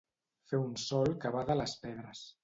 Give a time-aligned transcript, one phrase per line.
[0.51, 2.23] Fer un sol que bada les pedres.